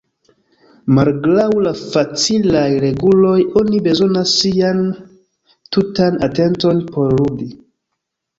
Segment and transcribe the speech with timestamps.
[0.99, 4.81] Malgraŭ la facilaj reguloj, oni bezonas sian
[5.77, 7.49] tutan atenton por ludi.